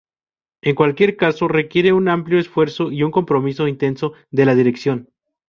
En 0.63 0.73
cualquier 0.73 1.15
caso 1.15 1.47
requiere 1.47 1.93
un 1.93 2.09
amplio 2.09 2.39
esfuerzo 2.39 2.91
y 2.91 3.03
un 3.03 3.11
compromiso 3.11 3.67
intenso 3.67 4.13
de 4.31 4.45
la 4.45 4.55
dirección. 4.55 5.09